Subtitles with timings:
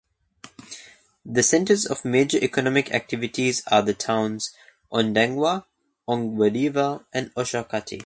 [1.23, 4.51] The centres of major economic activity are the towns
[4.91, 5.65] Ondangwa,
[6.07, 7.99] Ongwediva and Oshakati.